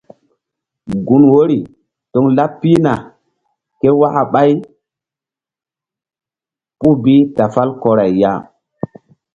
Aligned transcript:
Gun 1.05 1.23
wori 1.33 1.59
toŋ 2.11 2.25
laɓ 2.37 2.51
pihna 2.59 2.93
ké 3.79 3.87
waka 3.99 4.23
ɓày 4.33 4.51
puh 6.79 6.97
bi 7.03 7.15
ta 7.35 7.43
fàl 7.53 7.69
kɔray 7.81 8.13
ya. 8.21 8.31